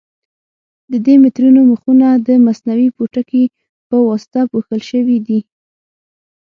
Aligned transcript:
د 0.91 0.93
دې 1.05 1.15
مترونو 1.23 1.61
مخونه 1.71 2.07
د 2.27 2.29
مصنوعي 2.45 2.89
پوټکي 2.95 3.43
په 3.89 3.95
واسطه 4.07 4.39
پوښل 4.51 4.81
شوي 4.91 5.17
دي. 5.27 5.39